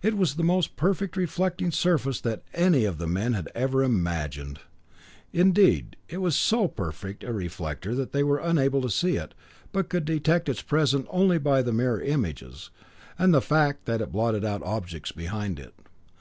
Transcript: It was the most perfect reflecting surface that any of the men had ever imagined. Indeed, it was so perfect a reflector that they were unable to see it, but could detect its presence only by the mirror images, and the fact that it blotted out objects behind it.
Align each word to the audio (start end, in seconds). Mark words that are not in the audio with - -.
It 0.00 0.16
was 0.16 0.36
the 0.36 0.44
most 0.44 0.76
perfect 0.76 1.16
reflecting 1.16 1.72
surface 1.72 2.20
that 2.20 2.44
any 2.54 2.84
of 2.84 2.98
the 2.98 3.08
men 3.08 3.32
had 3.32 3.50
ever 3.52 3.82
imagined. 3.82 4.60
Indeed, 5.32 5.96
it 6.08 6.18
was 6.18 6.36
so 6.36 6.68
perfect 6.68 7.24
a 7.24 7.32
reflector 7.32 7.92
that 7.96 8.12
they 8.12 8.22
were 8.22 8.38
unable 8.38 8.80
to 8.82 8.88
see 8.88 9.16
it, 9.16 9.34
but 9.72 9.88
could 9.88 10.04
detect 10.04 10.48
its 10.48 10.62
presence 10.62 11.08
only 11.10 11.38
by 11.38 11.62
the 11.62 11.72
mirror 11.72 12.00
images, 12.00 12.70
and 13.18 13.34
the 13.34 13.42
fact 13.42 13.86
that 13.86 14.00
it 14.00 14.12
blotted 14.12 14.44
out 14.44 14.62
objects 14.62 15.10
behind 15.10 15.58
it. 15.58 15.74